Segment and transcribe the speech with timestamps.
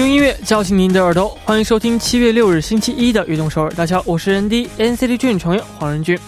[0.00, 3.68] 用音乐叫醒您的耳朵，欢迎收听七月六日星期一的《悦动首尔》。
[3.74, 6.18] 大家好，我是 ND NCT Dream 成员黄仁俊。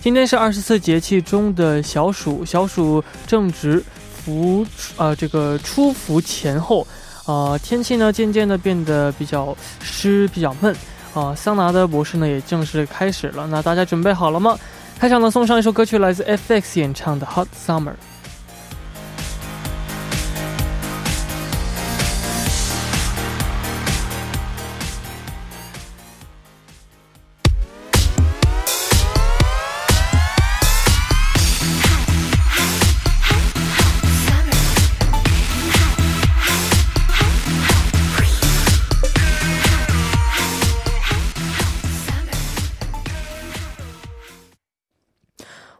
[0.00, 3.80] 今天是二十四节气中的小暑，小暑正值
[4.12, 4.66] 伏
[4.96, 6.84] 呃这个初伏前后，
[7.26, 10.74] 呃天气呢渐渐的变得比较湿，比较闷
[11.14, 11.32] 啊。
[11.32, 13.46] 桑拿的模式呢也正式开始了。
[13.46, 14.58] 那大家准备好了吗？
[14.98, 17.90] 开场呢送上一首歌曲，来自 FX 演唱的《Hot Summer》。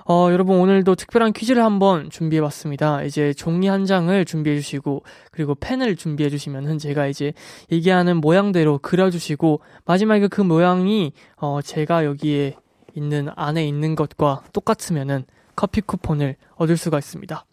[0.09, 3.03] 어, 여러분 오늘도 특별한 퀴즈를 한번 준비해 봤습니다.
[3.03, 5.03] 이제 종이 한 장을 준비해 주시고
[5.33, 7.33] 그리고 펜을 준비해 주시면은 제가 이제
[7.73, 12.55] 얘기하는 모양대로 그려 주시고 마지막에 그 모양이 어, 제가 여기에
[12.95, 15.25] 있는 안에 있는 것과 똑같으면은
[15.57, 17.45] 커피 쿠폰을 얻을 수가 있습니다.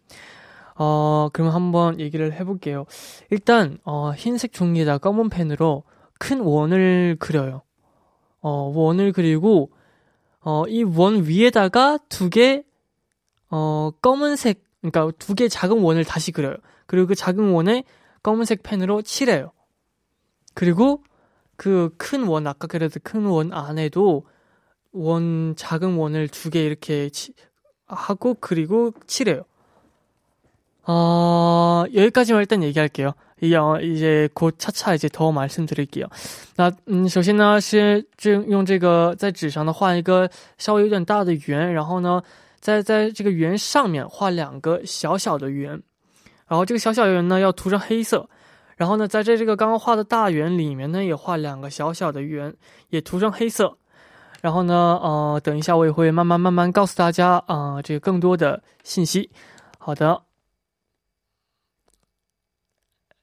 [0.76, 2.86] 어, 그럼 한번 얘기를 해볼게요.
[3.32, 5.86] 일단 어, 흰색 종이에다 검은 펜으로
[6.20, 7.64] 큰 원을 그려요.
[8.42, 9.72] 어, 원을 그리고
[10.46, 12.64] 어, 이 원 위에다가 두 개,
[13.50, 16.56] 어, 검은색, 그러니까 두 개 작은 원을 다시 그려요.
[16.88, 17.84] 그리고 그 작은 원에
[18.24, 19.52] 검은색 펜으로 칠해요.
[20.54, 21.04] 그리고
[21.58, 24.26] 그 큰 원, 아까 그래도 큰 원 안에도
[24.92, 27.34] 원, 작은 원을 두 개 이렇게 치,
[27.88, 29.44] 하고, 그리고 칠해요.
[30.86, 33.14] 어, 여기까지만 일단 얘기할게요.
[33.43, 36.09] 이제 곧 차차 이제 더 말씀드릴게요.
[36.57, 36.73] 那
[37.09, 38.05] 首先呢，是
[38.49, 42.21] 用这个在纸上呢画一个小小的圆，然后呢，
[42.59, 45.81] 在在这个圆上面画两个小小的圆，
[46.51, 48.29] 也涂上黑色，
[48.77, 52.53] 然后呢，在这个刚刚画的大圆里面呢，也画两个小小的圆，
[52.89, 53.77] 也涂上黑色。
[54.41, 59.31] 然后呢，呃，等一下我也会慢慢慢慢告诉大家啊、呃，这个更多的信息。
[59.79, 60.23] 好的。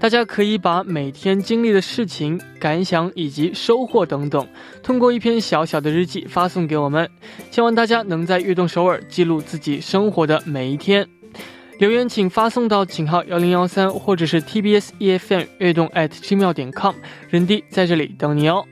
[0.00, 4.46] 大家可以把每天经历的事情、感想以及收获等等，
[4.82, 7.08] 通过一篇小小的日记发送给我们。
[7.50, 11.08] 希望大家能在悦动首尔记录自己生活的每一天。
[11.78, 16.94] 留言请发送到井号幺零幺三，或者是 TBS EFM 悦动 at gmail 点 com，
[17.30, 18.64] 人弟在这里等你哦。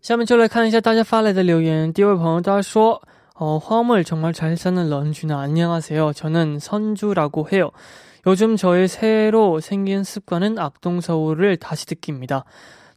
[0.00, 1.92] 下面就来看一下大家发来的留言。
[1.92, 3.02] 第一位朋友他说
[3.44, 6.12] ：“어 화음을 정말 잘 사는 런쥔아 안녕하세요.
[6.12, 7.72] 저는 선주라고 해요.
[8.24, 12.44] 요즘 저의 새로 생긴 습관은 악동서울을 다시 듣기입니다.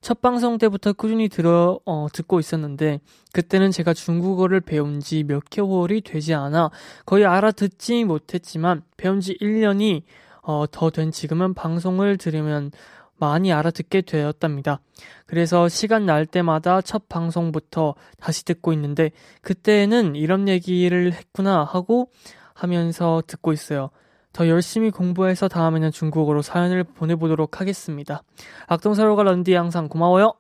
[0.02, 3.00] 첫 방송 때부터 꾸준히 들어 어, 듣고 있었는데
[3.34, 6.70] 그때는 제가 중국어를 배운 지 몇 개월이 되지 않아
[7.08, 10.04] 거의 알아듣지 못했지만 배운 지 1년이
[10.44, 12.70] 어, 더 된 지금은 방송을 들으면
[13.18, 14.80] 많이 알아듣게 되었답니다.
[15.26, 22.10] 그래서 시간 날 때마다 첫 방송부터 다시 듣고 있는데 그때는 이런 얘기를 했구나 하고
[22.54, 23.90] 하면서 듣고 있어요.
[24.34, 28.22] 더 열심히 공부해서 다음에는 중국어로 사연을 보내보도록 하겠습니다.
[28.68, 30.34] 악동사로가 런디 항상 고마워요.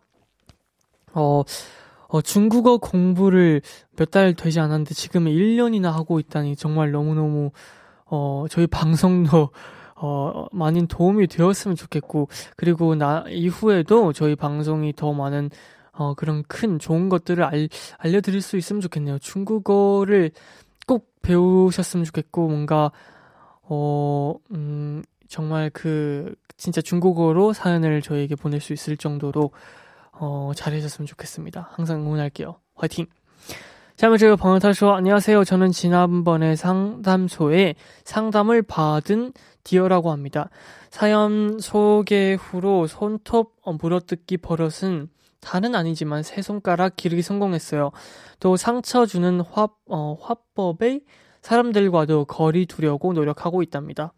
[1.13, 1.43] 어,
[2.07, 3.61] 어, 중국어 공부를
[3.97, 7.51] 몇 달 되지 않았는데 지금 1년이나 하고 있다니 정말 너무너무
[8.05, 9.49] 어, 저희 방송도
[9.95, 15.49] 어, 많은 도움이 되었으면 좋겠고, 그리고 나 이후에도 저희 방송이 더 많은
[15.97, 19.17] 어, 그런 큰 좋은 것들을 알, 알려드릴 수 있으면 좋겠네요.
[19.19, 20.31] 중국어를
[20.85, 22.91] 꼭 배우셨으면 좋겠고, 뭔가,
[23.63, 29.51] 어, 음, 정말 그, 진짜 중국어로 사연을 저에게 보낼 수 있을 정도로,
[30.11, 31.69] 어, 잘해줬으면 좋겠습니다.
[31.71, 32.59] 항상 응원할게요.
[32.75, 33.07] 화이팅!
[33.96, 35.44] 下面这个朋友他说：“안녕하세요.
[35.44, 37.74] 저는 지난번에 상담소에
[38.04, 39.32] 상담을 받은
[39.62, 40.48] 디어라고 합니다.
[40.90, 45.08] 사연 소개 후로 손톱 어, 물어뜯기 버릇은
[45.40, 47.90] 다는 아니지만 세 손가락 기르기 성공했어요.
[48.40, 51.00] 또 상처 주는 화, 어, 화법에
[51.42, 54.12] 사람들과도 거리 두려고 노력하고 있답니다.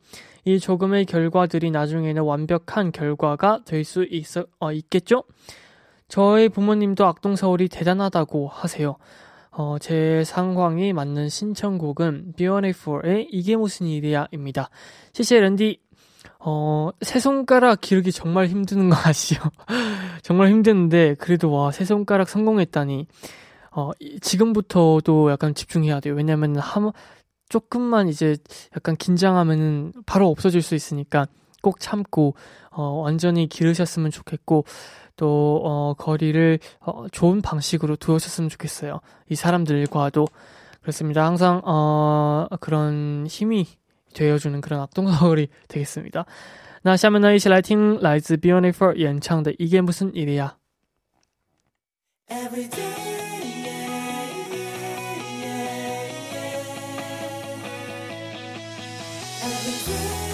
[0.44, 5.24] 이 조금의 결과들이 나중에는 완벽한 결과가 될 수 있어 어, 있겠죠?
[6.08, 8.96] 저의 부모님도 악동서울이 대단하다고 하세요.
[9.59, 14.69] 어, 제 상황이 맞는 신청곡은 B1A4의 이게 무슨 일이야입니다.
[15.13, 15.79] 시시해 랜디.
[16.39, 19.41] 어, 세 손가락 기르기 정말 힘드는 거 아시죠?
[20.21, 23.07] 정말 힘드는데, 그래도 와, 세 손가락 성공했다니.
[23.71, 23.89] 어,
[24.21, 26.13] 지금부터도 약간 집중해야 돼요.
[26.13, 26.91] 왜냐면, 한,
[27.49, 28.37] 조금만 이제
[28.75, 31.25] 약간 긴장하면은 바로 없어질 수 있으니까
[31.63, 32.35] 꼭 참고,
[32.69, 34.65] 어, 완전히 기르셨으면 좋겠고,
[35.16, 39.00] 또 어, 거리를 어, 좋은 방식으로 두었으면 좋겠어요.
[39.28, 40.26] 이 사람들과도
[40.80, 41.24] 그렇습니다.
[41.24, 43.66] 항상 어, 그런 힘이
[44.14, 46.26] 되어주는 그런 악동서울이 되겠습니다.
[46.84, 50.50] 那下面呢，一起来听来自 Beautiful 演唱的《이게무슨일이야》。
[59.72, 60.25] 어디야?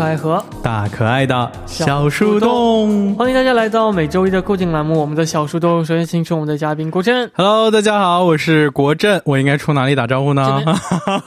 [0.00, 5.84] 可爱和大可爱的小树洞，欢迎大家来到每周一的固定栏目《我们的小树洞》。
[5.86, 7.30] 首先，请出我们的嘉宾国振。
[7.34, 9.20] Hello，大家好，我是国振。
[9.26, 10.62] 我应该从哪里打招呼呢？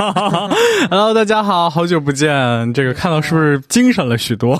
[0.89, 2.73] Hello，大家好，好久不见。
[2.73, 4.59] 这个看到是不是精神了许多？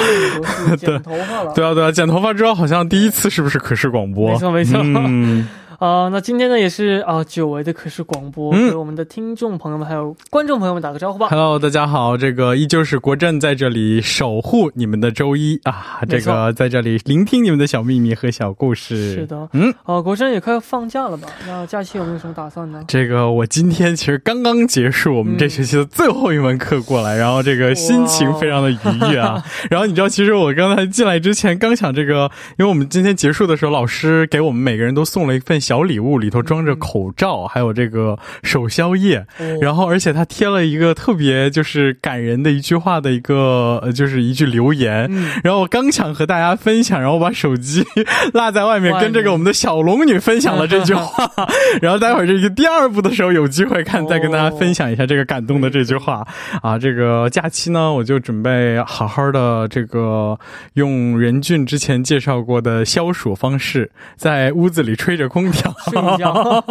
[0.76, 1.54] 剪头发了。
[1.54, 4.32] 对啊，对啊，剪头发之后好像第一次，是不是可视广播？
[4.32, 4.78] 没错，没错。
[4.84, 5.48] 嗯。
[5.78, 11.28] 啊，那今天呢也是啊，久违的可视广播，给我们的听众朋友们还有观众朋友们打个招呼吧。
[11.28, 19.14] Hello，大家好，这个依旧是国振在这里守护你们的周一啊，这个在这里聆听你们的小秘密和小故事。
[19.16, 21.28] 是的，嗯，哦，国振也快要放假了吧？
[21.46, 22.82] 那假期有没有什么打算呢？
[22.88, 28.76] 这个我今天其实刚刚结束我们这学期的最后一门课过来，然后这个心情非常的愉
[29.10, 29.44] 悦啊。
[29.68, 35.60] 然后你知道，其实我刚才进来之前刚想这个，因为我们今天结束的时候，老师给我们每个人都送了一份。
[35.66, 39.26] 小礼物里头装着口罩，还有这个手消液，
[39.60, 45.10] 然后而且他贴了一个特别就是感人的一句话的一个呃，就是一句留言。
[45.42, 47.84] 然后我刚想和大家分享，然后我把手机
[48.32, 51.28] 落在外面，跟这个我们的小龙女分享了这句话。
[51.82, 56.24] 然后待会儿这个第二部的时候有机会看，再跟大家分享一下这个感动的这句话
[56.62, 56.78] 啊。
[56.78, 60.38] 这个假期呢，我就准备好好的这个
[60.74, 65.55] 用任俊之前介绍过的消暑方式，在屋子里吹着空调。
[65.90, 66.64] 睡觉，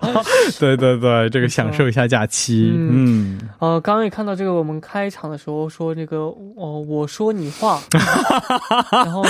[0.58, 2.72] 对对对，这个享受一下假期。
[2.74, 6.16] 嗯，呃，刚刚也看到这个，我们开场的时候说这个，
[6.56, 7.80] 哦，我说你画，
[8.92, 9.24] 然后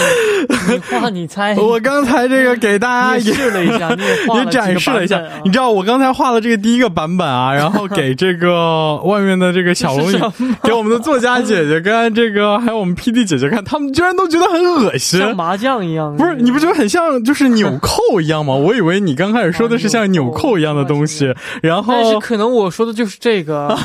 [0.68, 1.56] 你画你猜。
[1.56, 4.10] 我刚才这个给大家试了一下，你也
[4.44, 5.20] 也展示了一下。
[5.44, 10.18] 你知道我刚才画的这个第一个版本啊，然后给这个外面的这个小龙女，
[10.62, 16.16] 给我们的作家姐姐跟这个还有我们 P D 姐姐看，他们居然都觉得很恶心，像麻将一样。
[16.16, 18.54] 不是，你不觉得很像就是纽扣一样吗？
[18.54, 23.76] 我以为你刚开始说的是像纽扣一样的东西，然后但是可能我说的就是这个。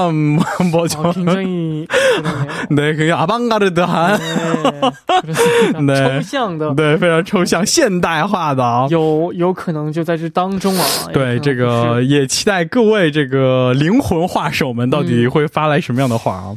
[0.72, 1.86] 버전 어, 굉장히
[2.70, 4.18] 네, 굉장히 아방가르드한
[5.86, 6.20] 네, 네.
[6.20, 8.86] 抽象的 네, 非常抽象现代化的。
[8.90, 10.84] 有有可能就在这当中啊。
[11.12, 16.56] 对，这个也期待各位这个灵魂画手们到底会发来什么样的画啊？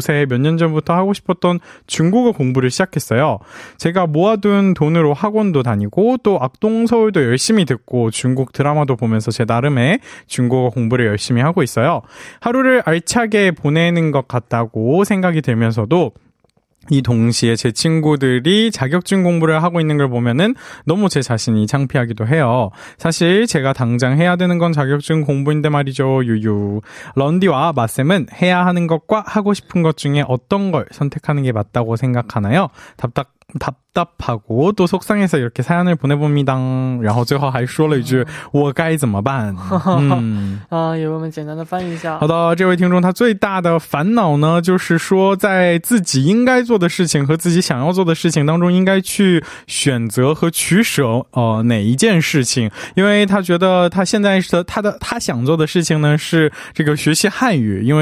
[0.01, 3.37] 요새 몇 년 전부터 하고 싶었던 중국어 공부를 시작했어요.
[3.77, 10.71] 제가 모아둔 돈으로 학원도 다니고 또 악동서울도 열심히 듣고 중국 드라마도 보면서 제 나름의 중국어
[10.71, 12.01] 공부를 열심히 하고 있어요.
[12.39, 16.11] 하루를 알차게 보내는 것 같다고 생각이 들면서도
[16.89, 22.71] 이 동시에 제 친구들이 자격증 공부를 하고 있는 걸 보면은 너무 제 자신이 창피하기도 해요.
[22.97, 26.25] 사실 제가 당장 해야 되는 건 자격증 공부인데 말이죠.
[26.25, 26.81] 유유.
[27.15, 32.69] 런디와 마쌤은 해야 하는 것과 하고 싶은 것 중에 어떤 걸 선택하는 게 맞다고 생각하나요?
[32.97, 36.52] 답답 답 답답하고 또 속상해서 이렇게 사연을 보내봅니다.
[37.00, 40.60] 然后最后还说了一句我该怎么办 음.
[40.68, 40.94] 啊，
[42.54, 52.70] 这位听众他最大的烦恼呢，就是说在自己应该做的事情和自己想要做的事情当中应该去选择和取舍，呃，哪一件事情。
[52.96, 53.24] 因为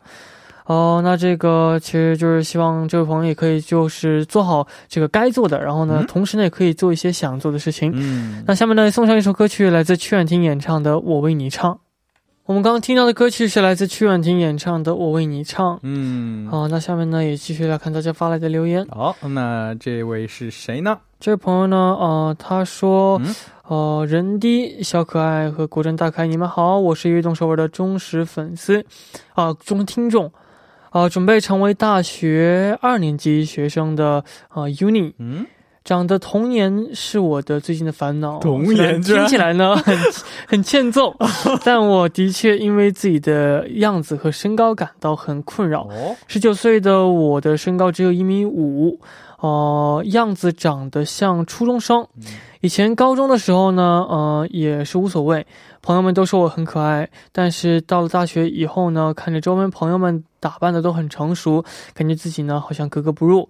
[0.66, 7.90] 哦，那这个其实就是希望这位朋友也可以就是做好这个该做的，然后呢，同时呢也可以做一些想做的事情。
[7.92, 11.74] 嗯，那下面呢送上一首歌曲，来自曲婉婷演唱的《我为你唱》。
[12.44, 15.74] 我们刚刚听到的歌曲是来自曲婉婷演唱的《我为你唱》。
[15.82, 18.86] 嗯，好，那下面呢也继续来看大家发来的留言。
[18.90, 20.98] 好，那这位是谁呢？
[21.25, 23.19] 这位朋友呢，呃，他说，
[23.67, 28.85] 呃，人低小可爱和国珍大开，你们好，我是悦动首尔的忠实粉丝，
[29.33, 30.31] 啊，忠听众，
[30.91, 35.47] 啊，准备成为大学二年级学生的，呃，Uni，嗯。
[35.83, 38.39] 长得童颜是我的最近的烦恼。
[38.39, 39.95] 童颜听起来呢很
[40.47, 41.15] 很欠揍，
[41.63, 45.87] 但我的确因为自己的样子和身高感到很困扰。
[46.25, 48.99] 十九岁的我的身高只有一米五，
[49.39, 52.07] 哦，样子长得像初中生。
[52.61, 55.45] 以前高中的时候呢，呃，也是无所谓，
[55.81, 57.09] 朋友们都说我很可爱。
[57.31, 61.63] 但是到了大学以后呢，看着周围朋友们打扮的都很成熟，
[61.93, 63.47] 感觉自己呢好像格格不入。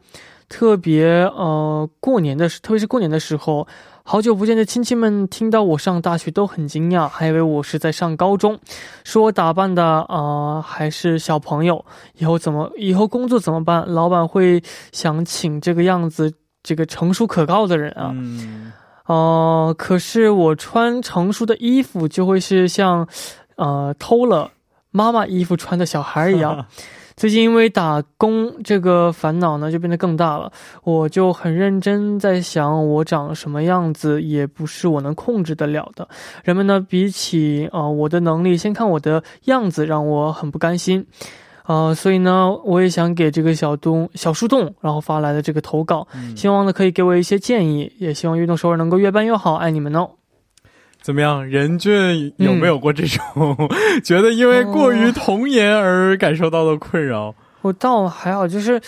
[0.48, 3.68] 特别呃，过年的时，特别是过年的时候，
[4.04, 8.60] 好久不见的亲戚们听到我上大学都很惊讶，还以为我是在上高中，
[9.04, 11.84] 说我打扮的啊还是小朋友，
[12.18, 13.84] 以后怎么以后工作怎么办？
[13.88, 14.62] 老板会
[14.92, 18.14] 想请这个样子这个成熟可靠的人啊。
[19.08, 23.08] 哦，可是我穿成熟的衣服就会是像，
[23.56, 24.52] 呃，偷了
[24.92, 26.66] 妈妈衣服穿的小孩一样。
[27.16, 30.52] 最近因为打工这个烦恼呢，就变得更大了。
[30.84, 36.08] 我就很认真在想，我长什么样子也不是我能控制得了的。
[36.44, 41.06] 人们呢，比起啊我的能力，先看我的样子，让我很不甘心。
[41.64, 49.56] 啊，所以呢，我也想给这个小东小树洞，然后发来的这个投稿，希望呢可以给我一些建议，也希望运动首尔能够越办越好。
[49.56, 50.12] 爱你们哦！
[51.06, 53.56] 怎么样，任俊有没有过这种
[54.04, 57.36] 觉得因为过于童颜而感受到的困扰？
[57.62, 58.82] 我倒还好，就是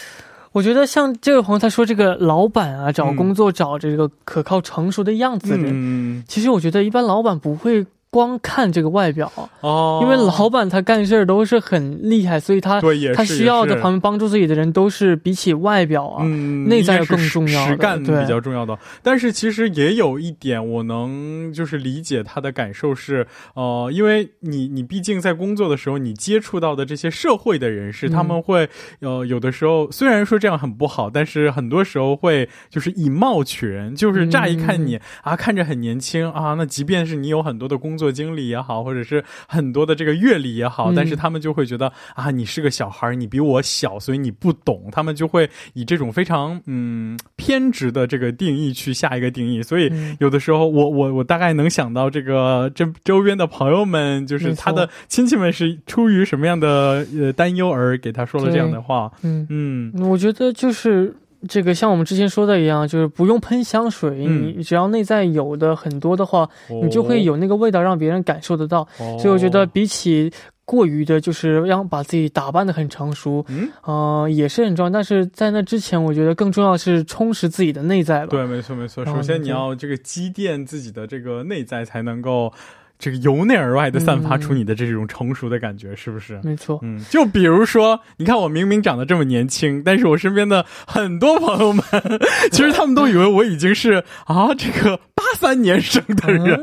[0.52, 7.86] 我觉得像这位朋友他说这个老板啊，找工作找这个可靠成熟的样子的人，其实我觉得一般老板不会。
[8.10, 9.32] 光看这个外表。
[9.62, 12.82] 哦，因为老板他干事儿都是很厉害，所以他
[13.16, 18.78] 他需要的旁边帮助自己的人都是比起外表啊，内在更重要，实干比较重要的。
[19.02, 28.70] 但是其实也有一点，我能就是理解他的感受是，呃，因为你你毕竟在工作的时候，你接触到的这些社会的人士，他们会
[29.02, 44.88] 呃有的时候虽然说这样很不好，但是很多时候会就是以貌取人，就是乍一看你啊看着很年轻啊，那即便是你有很多的工工作经历也好，或者是很多的这个阅历也好，但是他们就会觉得啊，你是个小孩，你比我小，所以你不懂。
[44.92, 49.64] 他们就会以这种非常嗯偏执的这个定义去下一个定义。
[49.64, 59.12] 所以有的时候，我我我大概能想到这个这周边的朋友们，就是他的亲戚们是出于什么样的呃担忧而给他说了这样的话。
[59.24, 61.16] 嗯嗯，我觉得就是。
[61.48, 68.88] 这个像我们之前说的一样，就是不用喷香水，你只要内在有的很多的话，你就会有那个味道让别人感受得到。
[69.20, 70.32] 所以我觉得比起
[70.66, 74.90] 过于的，就是让把自己打扮的很成熟，嗯，呃，也是很重要。
[74.90, 78.28] 但是在那之前，我觉得更重要是充实自己的内在吧。
[78.32, 79.06] 对，没错没错。
[79.06, 82.52] 首先你要这个积淀自己的这个内在，才能够。
[83.00, 86.40] 这个由内而外的散发出你的这种成熟的感觉，是不是？
[86.44, 91.84] 没错，嗯，就比如说，你看我明明长得这么年轻，但是我身边的很多朋友们，
[92.52, 96.60] 其实他们都以为我已经是啊，这个八三年生的人，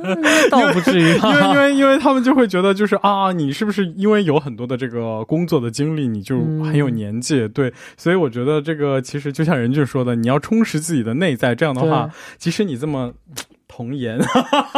[0.50, 7.46] 倒不至于，因为因为因为他们就会觉得就是啊，你是不是因为有很多的这个工作的经历，你就很有年纪？
[7.48, 13.12] 对，所以我觉得这个其实就像任俊说的，你要充实自己的内在，这样的话，即使你这么。
[13.68, 14.18] 童颜，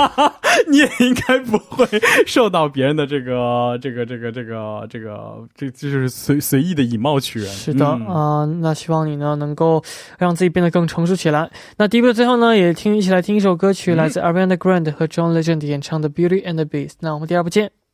[0.70, 1.87] 你也应该不会
[2.27, 7.49] 受到别人的 这个、这个、这个、这个、这个，这就是随随意的以貌取人。
[7.53, 9.83] 是的啊，那希望你呢能够
[10.18, 11.51] 让自己变得更成熟起来。
[11.79, 16.88] 那第一部的最后呢，也听一起来听一首歌曲，来自 Ariana Grande 和 John Legend 演唱的《Beauty and the Beast》。
[17.01, 17.86] 那我们第二部见。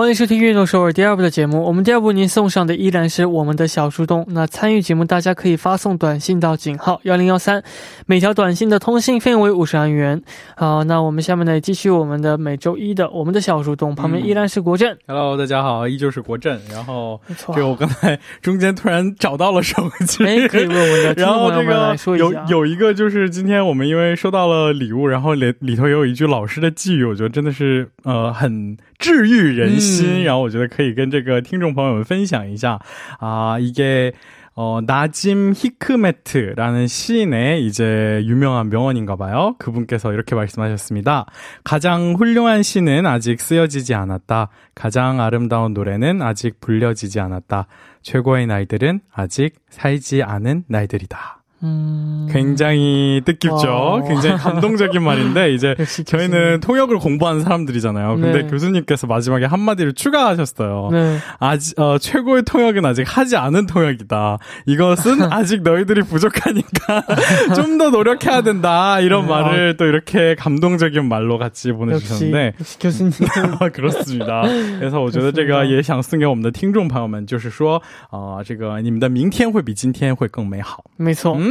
[0.00, 1.62] 欢迎收听《运动首尔》第二部的节目。
[1.62, 4.24] 我们第二部您送上的依然是我们的小树洞。
[4.30, 7.62] 那参与节目，大家可以发送短信到井号幺零幺三，
[8.06, 10.22] 每条短信的通信费为五十韩元。
[10.56, 13.94] 好，那我们下面呢，继续我们的每周一的我们的小树洞。
[13.94, 14.96] 旁边依然是国振。
[15.06, 16.58] Hello，大家好，依旧是国振。
[16.72, 21.12] 然后，这个我刚才中间突然找到了手机，可以问我的。
[21.22, 30.05] 然后这个有有一个就是今天我们因为收到了礼物，然后里里头也有一句老师的寄语，我觉得真的是呃很治愈人心。
[30.05, 32.79] 心然后我觉得可以跟这个听众朋友们分享一下
[33.19, 34.13] 아 이게
[34.57, 39.55] 어, 나짐 히크메트라는 시인의 이제 유명한 명언인가 봐요.
[39.59, 41.25] 그분께서 이렇게 말씀하셨습니다.
[41.65, 44.49] 가장 훌륭한 시는 아직 쓰여지지 않았다.
[44.73, 47.67] 가장 아름다운 노래는 아직 불려지지 않았다.
[48.01, 51.38] 최고의 날들은 아직 살지 않은 날들이다.
[51.63, 52.27] 음...
[52.31, 53.71] 굉장히 뜻깊죠.
[53.71, 54.07] 어...
[54.07, 55.73] 굉장히 감동적인 말인데 이제
[56.05, 58.17] 저희는 통역을 공부하는 사람들이잖아요.
[58.17, 58.47] 근데 네.
[58.49, 60.89] 교수님께서 마지막에 한마디를 추가하셨어요.
[60.91, 61.17] 네.
[61.39, 64.37] 아직 어, 최고의 통역은 아직 하지 않은 통역이다.
[64.65, 67.03] 이것은 아직 너희들이 부족하니까
[67.55, 68.99] 좀 더 노력해야 된다.
[68.99, 69.29] 이런 네.
[69.29, 73.29] 말을 또 이렇게 감동적인 말로 같이 보내주셨는데 역시, 역시 교수님
[73.73, 74.43] 그렇습니다.
[74.77, 80.83] 그래서 我觉得这个也想送给我们的听众朋友们，就是说，啊、呃，这个你们的明天会比今天会更美好。
[80.97, 81.35] 没错。
[81.37, 81.48] 嗯，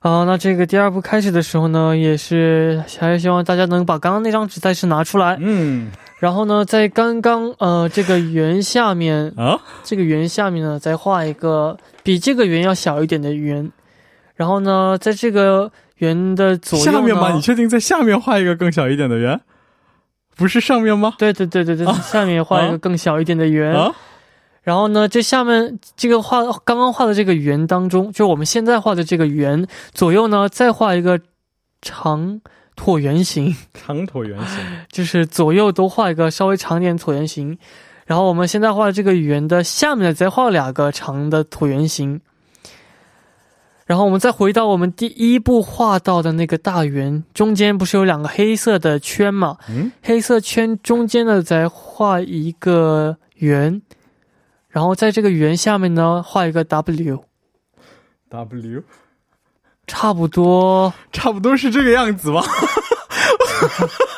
[0.00, 5.38] 啊，那这个第二部开始的时候呢，也是还是希望大家能把刚刚那张纸再次拿出来。
[5.40, 13.70] 嗯，然后呢，在刚刚呃这个圆下面啊，这个圆下面呢，再画一个比这个圆要小一点的圆。
[14.34, 17.32] 然后呢，在这个圆的左右下面吗？
[17.32, 19.40] 你确定在下面画一个更小一点的圆？
[20.36, 21.14] 不是上面吗？
[21.16, 23.74] 对对对对对，下面画一个更小一点的圆。
[24.64, 31.20] 然后呢，这下面这个画刚刚画的这个圆当中，就我们现在画的这个圆左右呢，再画一个
[31.82, 32.40] 长
[32.74, 33.54] 椭圆形。
[33.74, 34.58] 长椭圆形，
[34.90, 37.58] 就是左右都画一个稍微长点椭圆形。
[38.06, 42.20] 然后我们现在画的这个圆的下面再画两个长的椭圆形。
[43.84, 49.58] 然后我们再回到我们第一步画到的那个大圆，中间不是有两个黑色的圈吗？
[49.68, 53.82] 嗯，黑色圈中间呢再画一个圆。
[54.74, 57.22] 然后在这个圆下面呢，画一个 W，W，
[59.86, 62.42] 差不多，差不多是这个样子吗？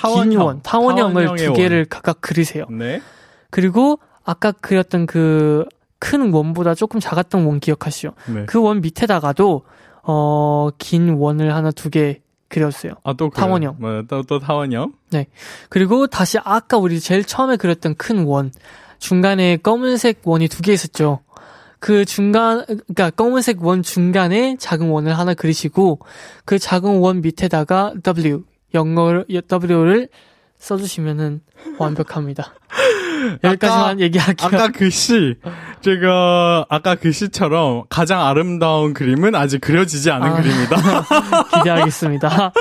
[0.00, 1.86] 타원형, 긴 원, 타원형을 두 개를 원.
[1.88, 2.66] 각각 그리세요.
[2.70, 3.00] 네.
[3.50, 5.64] 그리고 아까 그렸던 그
[6.00, 8.12] 큰 원보다 조금 작았던 원 기억하시죠?
[8.32, 8.46] 네.
[8.46, 9.64] 그원 밑에다가도
[10.04, 12.92] 어 긴 원을 하나 두 개 그렸어요.
[13.04, 13.76] 아, 또 타원형.
[13.78, 14.92] 뭐, 또, 또 타원형?
[15.10, 15.26] 네.
[15.68, 18.52] 그리고 다시 아까 우리 제일 처음에 그렸던 큰 원.
[19.00, 21.20] 중간에 검은색 원이 두 개 있었죠.
[21.80, 25.98] 그 중간, 그니까 검은색 원 중간에 작은 원을 하나 그리시고,
[26.44, 30.08] 그 작은 원 밑에다가 W, 영어를, W를
[30.58, 31.40] 써주시면은
[31.78, 32.54] 완벽합니다.
[33.42, 34.48] 여기까지만 얘기할게요.
[34.48, 35.34] 아까 그 시,
[35.80, 41.04] 제가 아까 그 시처럼 가장 아름다운 그림은 아직 그려지지 않은 아, 그림이다.
[41.58, 42.52] 기대하겠습니다.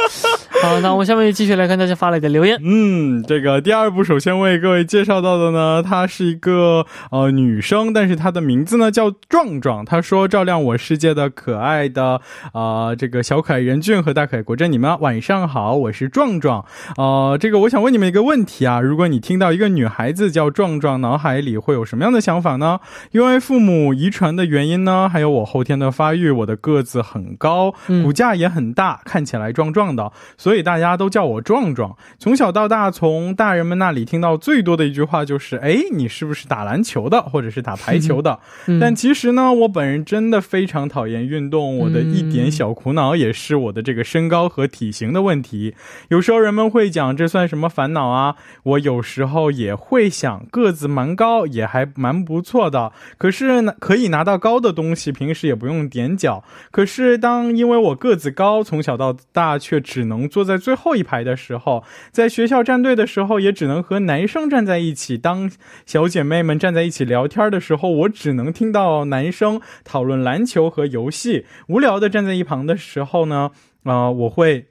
[0.64, 2.60] 好，那我们下面继续来看大家发来的留言。
[2.64, 9.86] 嗯，这个第二部首先为各位介绍到的呢，她是一个呃女生，但是她的名字呢叫壮壮。
[9.86, 12.20] 她说：“照亮我世界的可爱的
[12.54, 16.66] 啊，这个小可爱任俊和大可爱国珍，你们晚上好，我是壮壮。
[16.98, 22.80] 呃，这个我想问你们一个问题啊，如果你听到一个女孩子叫壮壮，脑海里会有什么样的想法呢？
[23.12, 30.12] 因为父母遗传的原因呢，还有我后天的发育，我的个子很高，骨架也很大，看起来壮壮的。”
[30.47, 31.96] 所以大家都叫我壮壮。
[32.20, 38.40] 从小到大，从大人们那里听到最多的一句话就是：“哎，你是不是打篮球的，或者是打排球的？”
[38.80, 41.78] 但其实呢，我本人真的非常讨厌运动。
[41.80, 45.74] 我的一点小苦恼也是我的这个身高和体型的问题。
[46.10, 48.36] 有时候人们会讲这算什么烦恼啊？
[48.64, 52.92] 我有时候也会想，个子蛮高，也还蛮不错的。
[53.18, 56.44] 可是呢，可以拿到高的东西，平时也不用踮脚。
[56.72, 60.28] 可是当因为我个子高，从小到大却只能。
[60.38, 65.18] 坐在最后一排的时候，在学校站队的时候，也只能和男生站在一起。
[65.18, 65.50] 当
[65.88, 71.48] 小姐妹们站在一起聊天的时候，我只能听到男生讨论篮球和游戏。
[71.70, 73.50] 无聊的站在一旁的时候呢，
[73.82, 74.68] 啊，我会。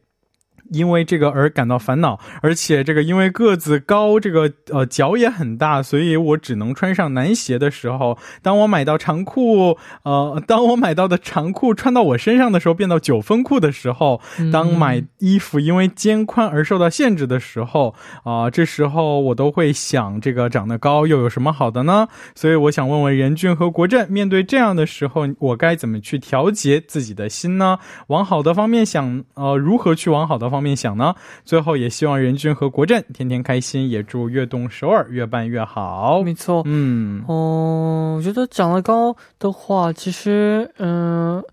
[0.70, 8.18] 因为这个而感到烦恼，而且这个因为个子高，这个呃脚也很大，所以我只能穿上男鞋的时候。
[8.42, 14.20] 当我买到长裤，呃，当我买到的长裤穿到我身上的时候，变到九分裤的时候，
[14.52, 22.08] 当买衣服因为肩宽而受到限制的时候，啊，这时候我都会想，这个长得高又有什么好的呢？
[22.34, 27.78] 所以我想问问任俊和国振，面对这样的时候，我该怎么去调节自己的心呢？
[28.08, 30.55] 往好的方面想，呃，如何去往好的方？
[30.56, 31.14] 方面想呢，
[31.44, 36.22] 最后也希望任君和国振天天开心，也祝悦动首尔越办越好。
[36.24, 41.44] 没错，嗯，哦，我觉得长得高的话，其实，嗯，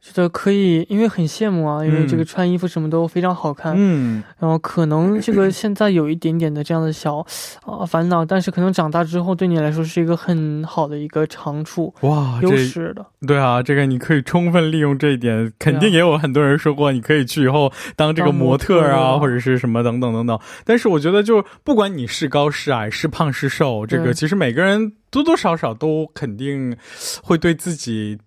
[0.00, 3.74] 觉得可以，因为很羡慕啊，因为这个穿衣服什么都非常好看。
[3.76, 7.18] 嗯，然后可能这个现在有一点点的这样的小
[7.64, 13.04] 啊烦恼，但是可能长大之后对你来说是一个很好的一个长处哇，优势的。
[13.26, 20.38] 对啊，这个你可以充分利用这一点，肯定也有很多人说过，你可以去以后当这个模特啊，或者是什么等等等等。
[20.64, 26.76] 但是我觉得，就不管你是高是矮，是胖是瘦，这个其实每个人多多少少都肯定
[27.22, 28.18] 会对自己。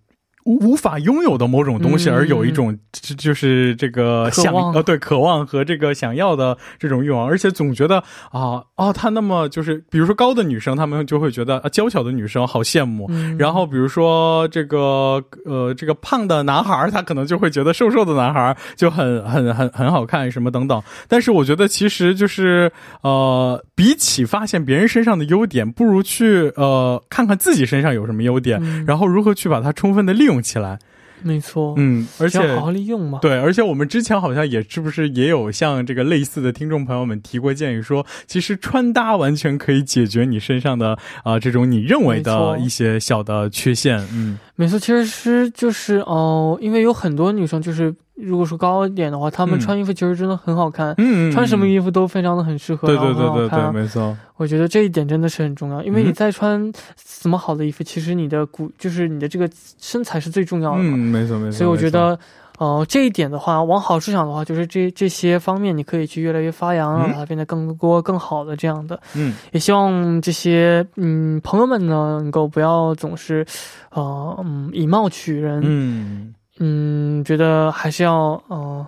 [0.44, 20.82] 无无法拥有的某种东西，而有一种就就是这个想呃对渴望和这个想要的这种欲望，而且总觉得啊啊他那么就是比如说高的女生，她们就会觉得啊娇小的女生好羡慕，然后比如说这个呃这个胖的男孩，他可能就会觉得瘦瘦的男孩就很很很很好看什么等等。
[21.06, 22.72] 但是我觉得其实就是
[23.02, 30.30] 呃比起发现别人身上的优点，不如去呃看看自己身上有什么优点，然后如何去把它充分的利用。
[30.40, 30.78] 用起来，
[31.22, 33.18] 没错，嗯，而且好好利用嘛。
[33.20, 43.98] 对，而且我们之前好像也是不是也有像这个类似的听众朋友们提过建议，说其实穿搭完全可以解决你身上的啊这种你认为的一些小的缺陷。
[44.12, 47.94] 嗯，没错，其实是就是哦，因为有很多女生就是。
[48.22, 54.16] 如果说高一点的话，他们穿衣服其实真的很好看，嗯，穿什么衣服都非常的很适合，对对对对对，没错。
[54.36, 61.58] 我觉得这一点真的是很重要，因为你再穿怎么好的衣服，其实你的骨就是你的这个身材是最重要的，嗯，没错没错。
[61.58, 62.18] 所以我觉得，
[62.58, 68.98] 呃，这一点的话，往好处想的话，就是这这些方面你可以去越来越发扬，让它变得更多更好的这样的。
[69.14, 73.44] 嗯，也希望这些嗯朋友们呢，能够不要总是，
[73.90, 76.34] 呃嗯以貌取人，嗯。
[76.60, 78.86] 嗯，觉得还是要，嗯，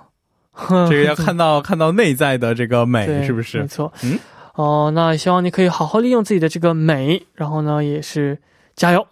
[0.89, 3.61] 这个要 看到看到内在的这个美，是不是？
[3.61, 3.91] 没错。
[4.05, 4.19] 嗯，
[4.55, 8.39] 哦，那希望你可以好好利用自己的这个美，然后呢，也是
[8.77, 9.07] 加油。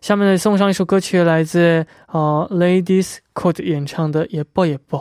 [0.00, 4.96] 下面呢，送上一首歌曲，来自呃 Ladies Code 演唱的《也不也不》。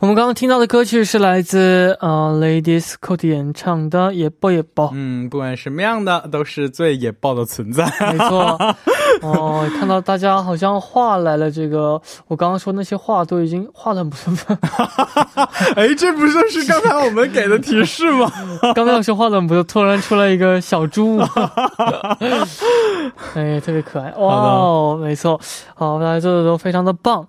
[0.00, 4.86] 我们刚刚听到的歌曲是来自呃 Ladies Code 演唱的《野爆野爆》。
[4.94, 7.84] 嗯，不管什么样的，都是最野爆的存在。
[8.10, 8.58] 没错。
[9.20, 14.32] 哦，看到大家好像画来了，这个我刚刚说那些画都已经画的很不错。
[15.76, 18.32] 哎，这不就是刚才我们给的提示吗？
[18.74, 21.18] 刚才老师画的很不就，突然出来一个小猪。
[23.34, 24.10] 哎，特别可爱。
[24.16, 25.38] 哇哦，没错。
[25.74, 27.28] 好，大家做的都非常的棒。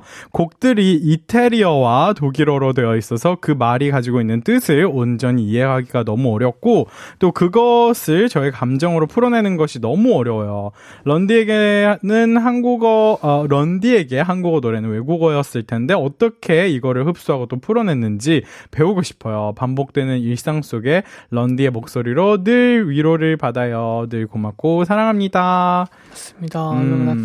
[0.32, 7.32] 곡들이 이태리어와 독일어로 되어 있어서 그 말이 가지고 있는 뜻을 온전히 이해하기가 너무 어렵고 또
[7.32, 10.72] 그것을 저의 감정으로 풀어내는 것이 너무 어려워요.
[11.04, 19.52] 런디에게는 한국어 어, 런디에게 한국어 노래는 외국어였을 텐데 어떻게 이거를 흡수하고 또 풀어냈는지 배우고 싶어요.
[19.56, 24.06] 반복되는 일상 속에 런디의 목소리로 늘 위로를 받아요.
[24.08, 25.86] 늘 고맙고 사랑합니다.
[26.10, 26.72] 맞습니다.
[26.72, 27.24] 음,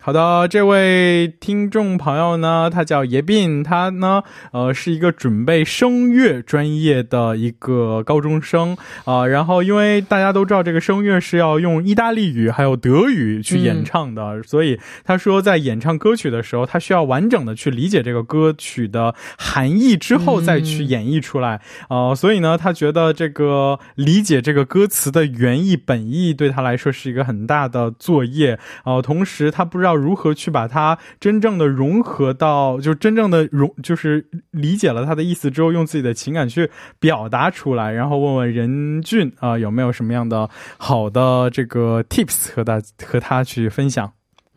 [0.00, 9.27] 好的，这位听众朋 朋友呢，他叫叶斌，他呢，呃，是一个准备声乐专业的一个高中生啊。
[9.27, 22.15] 然后，因为大家都知道，这个声乐是要用意大利语还有德语去演唱的，所以他说，在演唱歌曲的时候，他需要完整的去理解这个歌曲的含义之后再去演绎出来啊。
[22.15, 28.99] 所以呢，他觉得这个理解这个歌词的原意本意对他来说是一个很大的作业啊。
[28.99, 31.98] 同时，他不知道如何去把它真正的融。
[31.99, 44.09] 融合到就真正的融，就是理解了他的意思之后，用自己的情感去表达出来，然后问问任俊啊有没有什么样的好的这个 tips 和他和他去分享。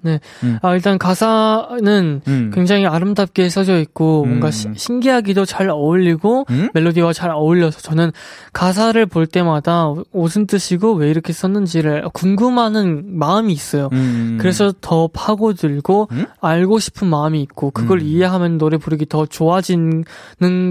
[0.03, 0.21] 네.
[0.43, 0.59] 음.
[0.63, 2.51] 아, 일단 가사는 음.
[2.53, 4.29] 굉장히 아름답게 써져 있고, 음.
[4.29, 6.69] 뭔가 시, 신기하기도 잘 어울리고, 음?
[6.75, 8.11] 멜로디와 잘 어울려서 저는
[8.53, 13.89] 가사를 볼 때마다 무슨 뜻이고 왜 이렇게 썼는지를 궁금하는 마음이 있어요.
[13.93, 14.39] 음.
[14.41, 16.27] 그래서 더 파고들고, 음?
[16.41, 20.05] 알고 싶은 마음이 있고, 그걸 이해하면 노래 부르기 더 좋아지는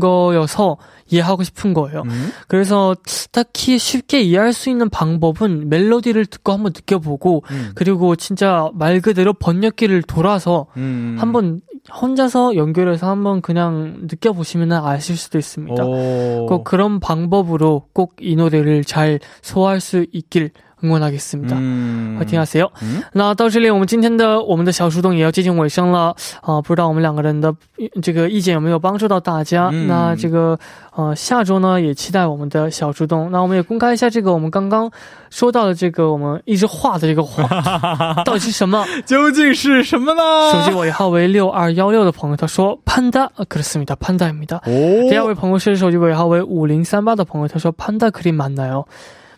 [0.02, 2.04] 거여서 이해하고 싶은 거예요.
[2.48, 2.96] 그래서
[3.32, 7.44] 딱히 쉽게 이해할 수 있는 방법은 멜로디를 듣고 한번 느껴보고,
[7.76, 11.16] 그리고 진짜 말 그대로 말대로 번역기를 돌아서 음.
[11.20, 11.62] 한번
[12.02, 15.84] 혼자서 연결해서 한번 그냥 느껴보시면 아실 수도 있습니다.
[15.84, 16.46] 오.
[16.48, 20.52] 꼭 그런 방법으로 꼭 이 노래를 잘 소화할 수 있길
[20.85, 27.55] 응원하겠습니다 嗯，好，听下 C 嗯那到这里，我们今天的我们的小树洞也要接近尾声了啊、不知道我们两个人的
[28.03, 29.71] 这个意见有没有帮助到大家？
[29.73, 30.59] 嗯那这个
[30.95, 33.33] 呃，下周呢也期待我们的小树洞。
[33.33, 34.91] 那我们也公开一下这个我们刚刚
[35.31, 38.85] 说到的这个我们一直画的这个画 到底是什么？
[39.07, 40.53] 究竟是什么呢？
[40.53, 44.61] 手机尾号为六二幺六的朋友他说潘达呃，그렇습니다판다입니다。
[45.09, 48.85] 第二哦，位朋友是手机尾号为五零三八的朋友，他说판다그림맞나요？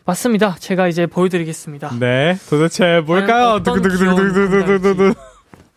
[0.05, 0.55] 맞습니다。
[0.59, 1.91] 제가 이제 보여드리겠습니다。
[1.99, 3.61] 네, 도대체 뭘까요?
[3.63, 5.13] 두구두구두구두구두구두구.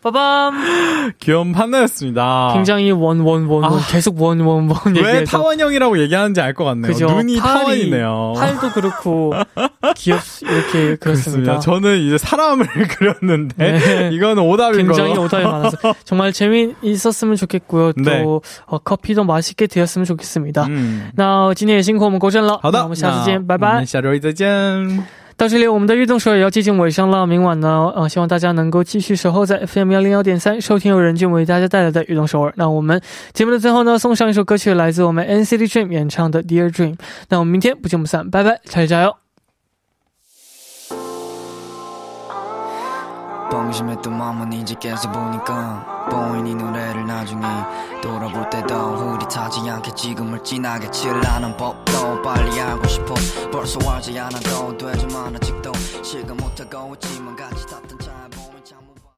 [0.03, 1.13] 빠밤.
[1.19, 2.53] 귀여운 판다였습니다.
[2.55, 3.85] 굉장히 원 원 원 원 아.
[3.87, 6.91] 계속 원 원 원 왜 얘기해서 타원형이라고 얘기하는지 알 것 같네요.
[6.91, 7.05] 그죠.
[7.05, 8.33] 눈이 팔이- 타원이네요.
[8.35, 9.31] 팔도 그렇고
[9.95, 11.59] 귀엽 이렇게 그렇습니다.
[11.59, 12.65] 저는 이제 사람을
[12.97, 14.09] 그렸는데 네.
[14.11, 15.25] 이거는 오답인 굉장히 걸로.
[15.25, 17.93] 오답이 많아서 정말 재미있었으면 좋겠고요.
[17.93, 18.23] 또 네.
[18.65, 20.65] 어, 커피도 맛있게 되었으면 좋겠습니다.
[20.67, 23.85] 嗯，那今天也辛苦我们国珍了，好的，那我们下次见，那拜拜我们。
[23.85, 25.05] 下周一再见。
[25.36, 27.26] 到这里，我们的运动手也要接近尾声了。
[27.26, 32.52] 明晚呢，呃，希望大家能够继续守候在 FM 幺零幺点三，收听由任俊为大家带来的运动首尔。
[32.56, 32.98] 那我们
[33.34, 36.94] 节目的最后呢，送上一首歌曲，来自我们 NCT Dream 演唱的《Dear Dream》。
[37.28, 39.25] 那我们明天不见不散，拜拜，下期加油！
[43.50, 45.96] 방심했던 마음은 이제 깨서 보니까
[46.46, 47.42] 이 노래를 나중에
[48.00, 53.14] 돌아볼 때도 흐릿하지 않게 지금을 진하게 칠하는 법도 빨리 알고 싶어.
[53.50, 58.05] 벌써 알지 않아도 되지만 아직도 실감 못하고 있지만 같이 탔던 차